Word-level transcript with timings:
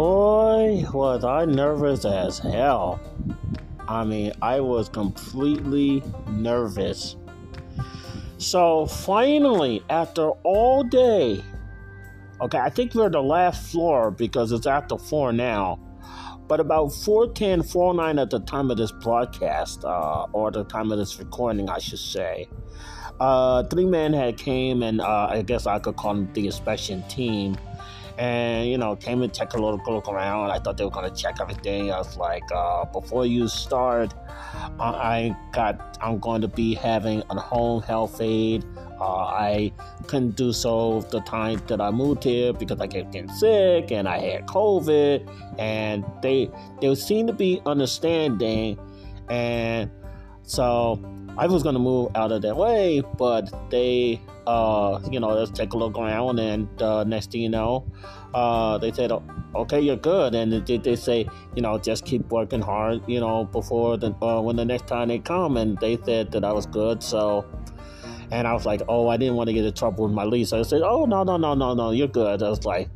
Boy, 0.00 0.86
was 0.94 1.24
I 1.24 1.44
nervous 1.44 2.06
as 2.06 2.38
hell. 2.38 2.98
I 3.86 4.02
mean, 4.02 4.32
I 4.40 4.58
was 4.58 4.88
completely 4.88 6.02
nervous. 6.26 7.16
So 8.38 8.86
finally, 8.86 9.82
after 9.90 10.30
all 10.42 10.84
day, 10.84 11.44
okay, 12.40 12.56
I 12.56 12.70
think 12.70 12.94
we're 12.94 13.10
the 13.10 13.22
last 13.22 13.70
floor 13.70 14.10
because 14.10 14.52
it's 14.52 14.66
after 14.66 14.96
four 14.96 15.34
now. 15.34 15.78
But 16.48 16.60
about 16.60 16.94
410, 16.94 17.62
409 17.64 18.18
at 18.18 18.30
the 18.30 18.40
time 18.40 18.70
of 18.70 18.78
this 18.78 18.92
broadcast, 19.02 19.84
uh, 19.84 20.28
or 20.32 20.50
the 20.50 20.64
time 20.64 20.90
of 20.92 20.98
this 20.98 21.18
recording, 21.18 21.68
I 21.68 21.78
should 21.78 21.98
say, 21.98 22.48
uh, 23.20 23.64
three 23.64 23.84
men 23.84 24.14
had 24.14 24.38
came 24.38 24.82
and 24.82 25.02
uh, 25.02 25.28
I 25.30 25.42
guess 25.42 25.66
I 25.66 25.78
could 25.78 25.96
call 25.96 26.14
them 26.14 26.32
the 26.32 26.46
inspection 26.46 27.02
team 27.08 27.58
and 28.20 28.68
you 28.68 28.76
know 28.76 28.94
came 28.94 29.22
and 29.22 29.32
check 29.32 29.54
a 29.54 29.56
little 29.56 29.80
look 29.86 30.06
around. 30.06 30.50
I 30.50 30.58
thought 30.58 30.76
they 30.76 30.84
were 30.84 30.90
gonna 30.90 31.10
check 31.10 31.38
everything. 31.40 31.90
I 31.90 31.98
was 31.98 32.18
like, 32.18 32.44
uh, 32.54 32.84
before 32.84 33.24
you 33.24 33.48
start, 33.48 34.12
uh, 34.78 34.82
I 34.82 35.34
got 35.52 35.98
I'm 36.02 36.18
going 36.18 36.42
to 36.42 36.48
be 36.48 36.74
having 36.74 37.22
a 37.30 37.40
home 37.40 37.82
health 37.82 38.20
aid 38.20 38.64
Uh, 39.00 39.24
I 39.48 39.72
couldn't 40.08 40.36
do 40.36 40.52
so 40.52 41.00
the 41.10 41.20
time 41.20 41.62
that 41.68 41.80
I 41.80 41.90
moved 41.90 42.24
here 42.24 42.52
because 42.52 42.78
I 42.80 42.86
kept 42.86 43.12
getting 43.12 43.32
sick 43.32 43.90
and 43.90 44.06
I 44.06 44.18
had 44.18 44.46
COVID, 44.46 45.26
and 45.58 46.04
they 46.20 46.50
they 46.82 46.94
seemed 46.94 47.28
to 47.28 47.34
be 47.34 47.62
understanding, 47.64 48.78
and 49.30 49.90
so 50.50 51.00
I 51.38 51.46
was 51.46 51.62
gonna 51.62 51.78
move 51.78 52.10
out 52.16 52.32
of 52.32 52.42
their 52.42 52.56
way, 52.56 53.02
but 53.16 53.70
they 53.70 54.20
uh, 54.46 55.00
you 55.10 55.20
know, 55.20 55.28
let's 55.28 55.52
take 55.52 55.72
a 55.74 55.76
look 55.76 55.96
around, 55.96 56.40
and 56.40 56.82
uh, 56.82 57.04
next 57.04 57.30
thing 57.30 57.42
you 57.42 57.48
know, 57.48 57.86
uh, 58.34 58.78
they 58.78 58.90
said, 58.90 59.12
okay, 59.54 59.80
you're 59.80 59.96
good, 59.96 60.34
and 60.34 60.52
they, 60.66 60.76
they 60.76 60.96
say, 60.96 61.28
you 61.54 61.62
know, 61.62 61.78
just 61.78 62.04
keep 62.04 62.28
working 62.30 62.60
hard, 62.60 63.00
you 63.06 63.20
know, 63.20 63.44
before 63.44 63.96
the 63.96 64.12
uh, 64.24 64.40
when 64.40 64.56
the 64.56 64.64
next 64.64 64.88
time 64.88 65.06
they 65.06 65.20
come, 65.20 65.56
and 65.56 65.78
they 65.78 65.96
said 66.04 66.32
that 66.32 66.44
I 66.44 66.52
was 66.52 66.66
good, 66.66 67.02
so. 67.02 67.44
And 68.32 68.46
I 68.46 68.52
was 68.52 68.64
like, 68.64 68.80
oh, 68.88 69.08
I 69.08 69.16
didn't 69.16 69.34
want 69.34 69.48
to 69.48 69.52
get 69.52 69.64
in 69.64 69.74
trouble 69.74 70.04
with 70.04 70.12
my 70.12 70.22
lease. 70.22 70.52
I 70.52 70.62
said, 70.62 70.82
oh, 70.82 71.04
no, 71.04 71.24
no, 71.24 71.36
no, 71.36 71.54
no, 71.54 71.74
no, 71.74 71.90
you're 71.90 72.06
good. 72.06 72.44
I 72.44 72.48
was 72.48 72.64
like, 72.64 72.88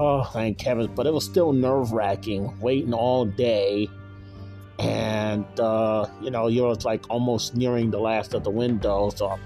oh, 0.00 0.24
thank 0.24 0.60
heavens. 0.60 0.88
But 0.96 1.06
it 1.06 1.12
was 1.12 1.24
still 1.24 1.52
nerve 1.52 1.92
wracking 1.92 2.58
waiting 2.58 2.92
all 2.92 3.24
day. 3.24 3.88
And, 4.78 5.58
uh, 5.58 6.06
you 6.20 6.30
know, 6.30 6.46
you're 6.46 6.74
like 6.84 7.04
almost 7.10 7.56
nearing 7.56 7.90
the 7.90 7.98
last 7.98 8.34
of 8.34 8.44
the 8.44 8.50
window. 8.50 9.10
So 9.10 9.38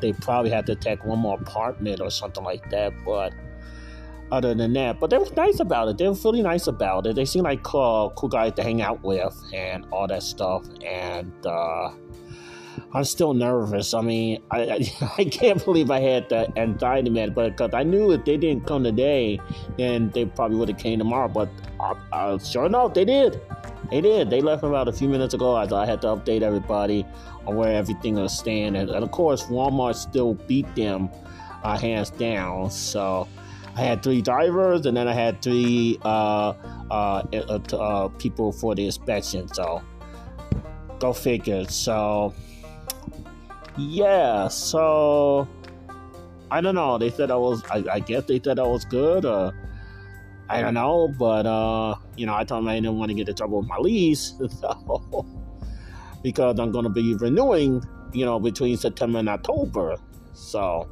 they 0.00 0.12
probably 0.12 0.50
had 0.50 0.66
to 0.66 0.74
take 0.74 1.04
one 1.04 1.18
more 1.18 1.38
apartment 1.40 2.00
or 2.00 2.10
something 2.10 2.44
like 2.44 2.68
that. 2.70 2.92
But 3.04 3.32
other 4.30 4.54
than 4.54 4.72
that, 4.74 5.00
but 5.00 5.10
they 5.10 5.18
were 5.18 5.26
nice 5.36 5.60
about 5.60 5.88
it. 5.88 5.98
They 5.98 6.06
were 6.06 6.16
really 6.24 6.42
nice 6.42 6.66
about 6.66 7.06
it. 7.06 7.16
They 7.16 7.24
seemed 7.24 7.44
like 7.44 7.62
cool, 7.62 8.12
cool 8.16 8.28
guys 8.28 8.52
to 8.54 8.62
hang 8.62 8.82
out 8.82 9.02
with 9.02 9.36
and 9.52 9.86
all 9.90 10.06
that 10.06 10.22
stuff. 10.22 10.66
And 10.84 11.32
uh, 11.44 11.90
I'm 12.92 13.04
still 13.04 13.34
nervous. 13.34 13.94
I 13.94 14.00
mean, 14.00 14.42
I, 14.50 14.60
I, 14.60 15.12
I 15.18 15.24
can't 15.24 15.64
believe 15.64 15.90
I 15.90 16.00
had 16.00 16.28
the 16.28 16.52
anxiety 16.58 17.10
man, 17.10 17.32
but 17.32 17.56
because 17.56 17.74
I 17.74 17.82
knew 17.82 18.12
if 18.12 18.24
they 18.24 18.36
didn't 18.36 18.66
come 18.66 18.84
today, 18.84 19.40
then 19.76 20.10
they 20.10 20.24
probably 20.26 20.58
would 20.58 20.68
have 20.68 20.78
came 20.78 20.98
tomorrow. 20.98 21.28
But 21.28 21.48
uh, 21.80 21.94
uh, 22.12 22.38
sure 22.38 22.66
enough, 22.66 22.94
they 22.94 23.04
did. 23.04 23.40
They 23.90 24.00
did. 24.00 24.30
They 24.30 24.40
left 24.40 24.62
about 24.62 24.88
a 24.88 24.92
few 24.92 25.08
minutes 25.08 25.34
ago. 25.34 25.54
I, 25.54 25.64
I 25.64 25.84
had 25.84 26.00
to 26.02 26.08
update 26.08 26.42
everybody 26.42 27.04
on 27.46 27.56
where 27.56 27.74
everything 27.74 28.14
was 28.14 28.36
standing. 28.36 28.80
and, 28.80 28.90
and 28.90 29.02
of 29.02 29.10
course, 29.10 29.44
Walmart 29.44 29.96
still 29.96 30.34
beat 30.34 30.72
them 30.76 31.10
uh, 31.64 31.76
hands 31.76 32.10
down. 32.10 32.70
So 32.70 33.26
I 33.76 33.82
had 33.82 34.02
three 34.02 34.22
drivers, 34.22 34.86
and 34.86 34.96
then 34.96 35.08
I 35.08 35.12
had 35.12 35.42
three 35.42 35.98
uh, 36.02 36.52
uh, 36.90 37.24
uh, 37.32 37.76
uh 37.76 38.08
people 38.08 38.52
for 38.52 38.74
the 38.74 38.86
inspection. 38.86 39.48
So 39.48 39.82
go 40.98 41.12
figure. 41.12 41.64
So 41.64 42.34
yeah. 43.76 44.48
So 44.48 45.48
I 46.50 46.60
don't 46.60 46.74
know. 46.74 46.98
They 46.98 47.10
said 47.10 47.30
I 47.30 47.36
was. 47.36 47.62
I, 47.70 47.84
I 47.90 48.00
guess 48.00 48.24
they 48.24 48.40
said 48.40 48.58
I 48.58 48.66
was 48.66 48.84
good. 48.84 49.24
Or, 49.24 49.52
I 50.50 50.62
don't 50.62 50.74
know, 50.74 51.06
but 51.16 51.46
uh, 51.46 51.94
you 52.16 52.26
know, 52.26 52.34
I 52.34 52.42
told 52.42 52.64
them 52.64 52.68
I 52.68 52.74
didn't 52.74 52.98
want 52.98 53.10
to 53.10 53.14
get 53.14 53.28
in 53.28 53.36
trouble 53.36 53.60
with 53.60 53.68
my 53.68 53.76
lease, 53.76 54.34
so, 54.60 55.24
because 56.24 56.58
I'm 56.58 56.72
going 56.72 56.82
to 56.82 56.90
be 56.90 57.14
renewing, 57.14 57.84
you 58.12 58.24
know, 58.24 58.40
between 58.40 58.76
September 58.76 59.20
and 59.20 59.28
October. 59.28 59.96
So, 60.32 60.88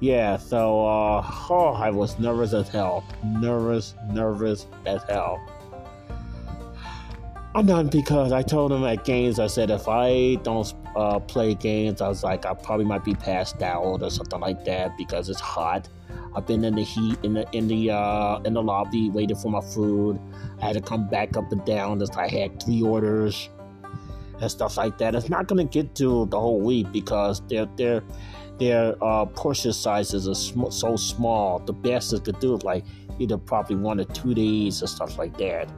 yeah, 0.00 0.36
so 0.36 0.84
uh, 0.84 1.26
oh, 1.48 1.74
I 1.74 1.88
was 1.88 2.18
nervous 2.18 2.52
as 2.52 2.68
hell, 2.68 3.02
nervous, 3.24 3.94
nervous 4.10 4.66
as 4.84 5.02
hell. 5.04 5.40
I'm 7.56 7.64
done 7.64 7.88
because 7.88 8.32
I 8.32 8.42
told 8.42 8.70
them 8.70 8.84
at 8.84 9.06
games. 9.06 9.38
I 9.38 9.46
said 9.46 9.70
if 9.70 9.88
I 9.88 10.34
don't 10.42 10.74
uh, 10.94 11.18
play 11.20 11.54
games, 11.54 12.02
I 12.02 12.08
was 12.08 12.22
like 12.22 12.44
I 12.44 12.52
probably 12.52 12.84
might 12.84 13.02
be 13.02 13.14
passed 13.14 13.62
out 13.62 14.02
or 14.02 14.10
something 14.10 14.40
like 14.40 14.66
that 14.66 14.94
because 14.98 15.30
it's 15.30 15.40
hot 15.40 15.88
I've 16.36 16.46
been 16.46 16.64
in 16.64 16.74
the 16.74 16.82
heat 16.82 17.16
in 17.22 17.32
the 17.32 17.48
in 17.52 17.66
the 17.66 17.92
uh, 17.92 18.40
in 18.44 18.52
the 18.52 18.62
lobby 18.62 19.08
waiting 19.08 19.36
for 19.36 19.50
my 19.50 19.62
food. 19.62 20.20
I 20.60 20.66
had 20.66 20.74
to 20.74 20.82
come 20.82 21.08
back 21.08 21.34
up 21.38 21.50
and 21.50 21.64
down 21.64 22.02
as 22.02 22.10
I 22.10 22.28
had 22.28 22.62
three 22.62 22.82
orders 22.82 23.48
and 24.38 24.50
stuff 24.50 24.76
like 24.76 24.98
that. 24.98 25.14
It's 25.14 25.30
not 25.30 25.46
gonna 25.46 25.64
get 25.64 25.94
to 25.94 26.26
the 26.26 26.38
whole 26.38 26.60
week 26.60 26.92
because 26.92 27.40
their 27.48 27.64
their 27.76 28.02
their 28.58 29.02
uh, 29.02 29.24
portion 29.24 29.72
sizes 29.72 30.28
are 30.28 30.34
sm- 30.34 30.68
so 30.68 30.94
small. 30.96 31.58
The 31.60 31.72
best 31.72 32.12
it 32.12 32.24
could 32.24 32.38
do 32.38 32.54
is 32.54 32.64
like 32.64 32.84
either 33.18 33.38
probably 33.38 33.76
one 33.76 33.98
or 33.98 34.04
two 34.04 34.34
days 34.34 34.82
or 34.82 34.88
stuff 34.88 35.16
like 35.16 35.38
that. 35.38 35.70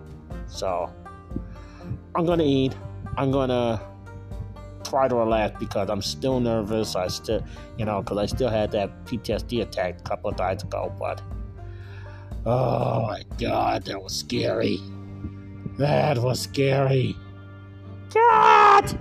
So 0.48 0.92
I'm 2.18 2.26
gonna 2.26 2.42
eat. 2.42 2.74
I'm 3.16 3.30
gonna 3.30 3.80
try 4.82 5.06
to 5.06 5.14
relax 5.14 5.56
because 5.60 5.88
I'm 5.88 6.02
still 6.02 6.40
nervous. 6.40 6.96
I 6.96 7.06
still, 7.06 7.44
you 7.76 7.84
know, 7.84 8.02
because 8.02 8.18
I 8.18 8.26
still 8.26 8.48
had 8.48 8.72
that 8.72 9.04
PTSD 9.04 9.62
attack 9.62 10.00
a 10.00 10.02
couple 10.02 10.28
of 10.28 10.36
ago. 10.64 10.92
But 10.98 11.22
oh 12.44 13.02
my 13.02 13.22
God, 13.38 13.84
that 13.84 14.02
was 14.02 14.16
scary. 14.16 14.80
That 15.78 16.18
was 16.18 16.40
scary. 16.40 17.14
God! 18.12 18.98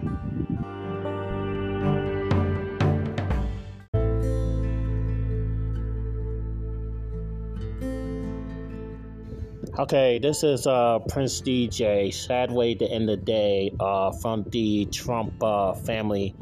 Okay, 9.79 10.17
this 10.17 10.43
is 10.43 10.65
uh, 10.65 10.97
Prince 11.07 11.39
DJ. 11.39 12.11
Sad 12.11 12.51
way 12.51 12.73
to 12.73 12.85
end 12.85 13.07
the 13.07 13.15
day 13.15 13.71
uh, 13.79 14.11
from 14.11 14.43
the 14.49 14.85
Trump 14.85 15.31
uh, 15.43 15.73
family. 15.75 16.33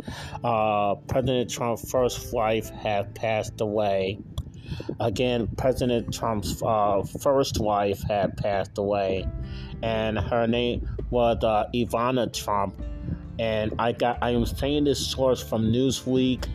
Uh, 0.42 0.96
President 1.10 1.50
Trump's 1.50 1.92
first 1.92 2.32
wife 2.34 2.70
has 2.70 3.06
passed 3.14 3.60
away. 3.60 4.20
Again, 5.02 5.50
President 5.58 6.14
Trump's 6.14 6.64
uh, 6.64 7.04
first 7.20 7.60
wife 7.60 8.02
had 8.04 8.38
passed 8.38 8.78
away, 8.78 9.28
and 9.84 10.18
her 10.18 10.48
name 10.48 10.88
was 11.10 11.44
uh, 11.44 11.66
Ivana 11.74 12.32
Trump. 12.32 12.82
And 13.38 13.74
I 13.78 13.92
got 13.92 14.18
I 14.22 14.30
am 14.30 14.46
saying 14.46 14.86
this 14.86 15.06
source 15.06 15.44
from 15.44 15.74
Newsweek. 15.74 16.46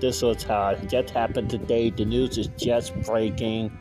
this 0.00 0.22
was 0.22 0.44
just 0.88 1.10
happened 1.10 1.50
today. 1.50 1.90
The 1.90 2.04
news 2.04 2.38
is 2.38 2.46
just 2.56 2.94
breaking. 3.02 3.76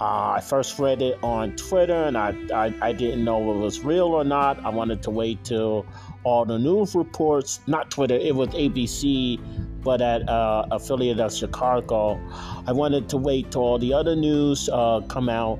Uh, 0.00 0.36
I 0.36 0.40
first 0.40 0.78
read 0.78 1.02
it 1.02 1.18
on 1.22 1.54
Twitter 1.56 2.04
and 2.04 2.16
I, 2.16 2.34
I, 2.54 2.74
I, 2.80 2.92
didn't 2.92 3.22
know 3.22 3.52
it 3.52 3.58
was 3.58 3.80
real 3.80 4.06
or 4.06 4.24
not. 4.24 4.58
I 4.64 4.70
wanted 4.70 5.02
to 5.02 5.10
wait 5.10 5.44
till 5.44 5.84
all 6.24 6.46
the 6.46 6.58
news 6.58 6.94
reports, 6.94 7.60
not 7.66 7.90
Twitter, 7.90 8.14
it 8.14 8.34
was 8.34 8.48
ABC, 8.48 9.38
but 9.82 10.00
at 10.00 10.26
uh, 10.26 10.64
affiliate 10.70 11.20
of 11.20 11.34
Chicago. 11.34 12.18
I 12.66 12.72
wanted 12.72 13.10
to 13.10 13.18
wait 13.18 13.50
till 13.50 13.60
all 13.60 13.78
the 13.78 13.92
other 13.92 14.16
news 14.16 14.70
uh, 14.72 15.02
come 15.08 15.28
out. 15.28 15.58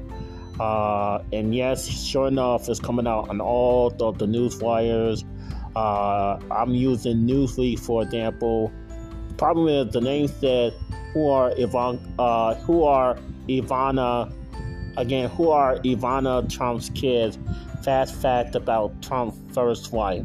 Uh, 0.58 1.22
and 1.34 1.54
yes, 1.54 1.86
sure 1.86 2.28
enough, 2.28 2.66
it's 2.70 2.80
coming 2.80 3.06
out 3.06 3.28
on 3.28 3.42
all 3.42 3.90
the, 3.90 4.10
the 4.12 4.26
news 4.26 4.56
wires. 4.58 5.22
Uh, 5.76 6.38
I'm 6.50 6.74
using 6.74 7.26
Newsweek, 7.26 7.78
for 7.78 8.02
example. 8.02 8.72
Problem 9.36 9.68
is, 9.68 9.92
the 9.92 10.00
name 10.00 10.28
said, 10.28 10.74
who 11.12 11.28
are 11.28 11.52
Ivan, 11.58 12.14
uh, 12.18 12.54
who 12.56 12.84
are 12.84 13.16
Ivana, 13.48 14.32
again, 14.96 15.28
who 15.30 15.50
are 15.50 15.76
Ivana 15.78 16.48
Trump's 16.52 16.90
kids? 16.90 17.38
Fast 17.82 18.14
fact 18.14 18.54
about 18.54 19.02
Trump's 19.02 19.38
first 19.54 19.92
wife. 19.92 20.24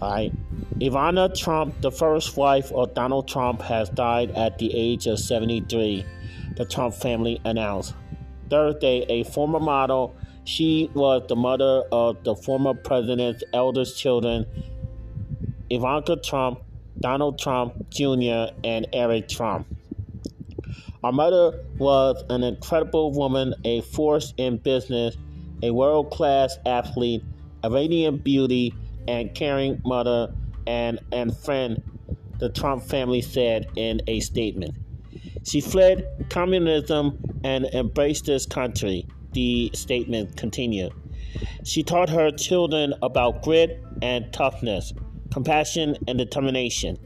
Alright. 0.00 0.32
Ivana 0.78 1.36
Trump, 1.38 1.78
the 1.82 1.90
first 1.90 2.36
wife 2.36 2.72
of 2.72 2.94
Donald 2.94 3.28
Trump, 3.28 3.60
has 3.60 3.90
died 3.90 4.30
at 4.30 4.58
the 4.58 4.74
age 4.74 5.06
of 5.06 5.18
73, 5.18 6.06
the 6.56 6.64
Trump 6.64 6.94
family 6.94 7.38
announced. 7.44 7.94
Thursday, 8.48 9.04
a 9.10 9.24
former 9.24 9.60
model, 9.60 10.16
she 10.44 10.90
was 10.94 11.22
the 11.28 11.36
mother 11.36 11.84
of 11.92 12.24
the 12.24 12.34
former 12.34 12.72
president's 12.72 13.44
eldest 13.52 13.98
children, 13.98 14.46
Ivanka 15.68 16.16
Trump, 16.16 16.60
Donald 17.00 17.38
Trump 17.38 17.90
Jr., 17.90 18.52
and 18.64 18.86
Eric 18.92 19.28
Trump. 19.28 19.66
Our 21.02 21.12
mother 21.12 21.64
was 21.78 22.22
an 22.28 22.42
incredible 22.42 23.12
woman, 23.12 23.54
a 23.64 23.80
force 23.80 24.34
in 24.36 24.58
business, 24.58 25.16
a 25.62 25.70
world 25.70 26.10
class 26.10 26.58
athlete, 26.66 27.22
a 27.62 27.70
radiant 27.70 28.22
beauty, 28.22 28.74
and 29.08 29.34
caring 29.34 29.80
mother 29.84 30.34
and, 30.66 31.00
and 31.10 31.36
friend, 31.36 31.82
the 32.38 32.50
Trump 32.50 32.82
family 32.82 33.22
said 33.22 33.66
in 33.76 34.02
a 34.06 34.20
statement. 34.20 34.74
She 35.44 35.60
fled 35.60 36.06
communism 36.28 37.18
and 37.44 37.64
embraced 37.66 38.26
this 38.26 38.44
country, 38.44 39.06
the 39.32 39.70
statement 39.74 40.36
continued. 40.36 40.92
She 41.64 41.82
taught 41.82 42.10
her 42.10 42.30
children 42.30 42.94
about 43.02 43.42
grit 43.42 43.82
and 44.02 44.30
toughness, 44.32 44.92
compassion 45.30 45.96
and 46.08 46.18
determination. 46.18 46.98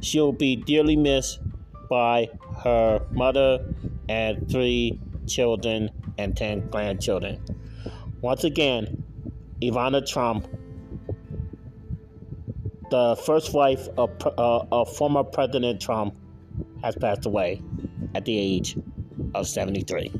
She'll 0.00 0.32
be 0.32 0.56
dearly 0.56 0.96
missed 0.96 1.40
by 1.88 2.28
her 2.62 3.00
mother 3.10 3.64
and 4.08 4.48
three 4.50 5.00
children 5.26 5.90
and 6.18 6.36
10 6.36 6.68
grandchildren. 6.70 7.42
Once 8.20 8.44
again, 8.44 9.02
Ivana 9.62 10.06
Trump, 10.06 10.46
the 12.90 13.16
first 13.24 13.54
wife 13.54 13.88
of, 13.96 14.10
uh, 14.26 14.64
of 14.72 14.94
former 14.94 15.24
President 15.24 15.80
Trump, 15.80 16.14
has 16.82 16.94
passed 16.96 17.26
away 17.26 17.62
at 18.14 18.24
the 18.24 18.38
age 18.38 18.76
of 19.34 19.46
73. 19.46 20.12